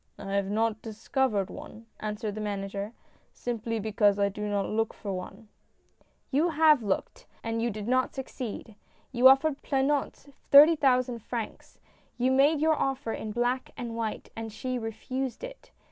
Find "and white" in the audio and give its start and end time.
13.77-14.31